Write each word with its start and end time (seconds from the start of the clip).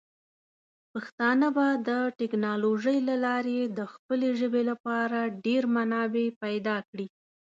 پښتانه 0.91 1.47
به 1.55 1.67
د 1.87 1.89
ټیکنالوجۍ 2.19 2.97
له 3.09 3.15
لارې 3.25 3.59
د 3.77 3.79
خپلې 3.93 4.29
ژبې 4.39 4.61
لپاره 4.69 5.19
ډیر 5.45 5.63
منابع 5.75 6.27
پیدا 6.43 6.77
کړي. 6.89 7.07